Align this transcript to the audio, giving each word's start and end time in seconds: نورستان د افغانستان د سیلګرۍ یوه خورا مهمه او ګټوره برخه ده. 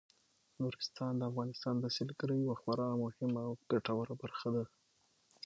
نورستان 0.61 1.13
د 1.17 1.21
افغانستان 1.31 1.75
د 1.79 1.85
سیلګرۍ 1.95 2.39
یوه 2.41 2.55
خورا 2.61 2.87
مهمه 3.03 3.41
او 3.47 3.53
ګټوره 3.71 4.13
برخه 4.21 4.49
ده. 4.55 4.63